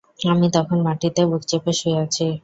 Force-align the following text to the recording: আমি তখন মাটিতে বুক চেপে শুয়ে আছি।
আমি 0.27 0.47
তখন 0.55 0.77
মাটিতে 0.87 1.21
বুক 1.29 1.41
চেপে 1.49 1.73
শুয়ে 1.79 1.97
আছি। 2.03 2.25